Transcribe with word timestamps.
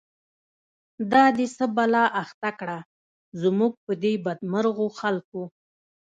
دا 1.11 1.23
دی 1.37 1.45
څه 1.57 1.65
بلا 1.75 2.05
اخته 2.23 2.49
کړه، 2.59 2.79
زمونږ 3.41 3.73
په 3.85 3.93
دی 4.03 4.13
بد 4.25 4.39
مرغوخلکو 4.51 5.43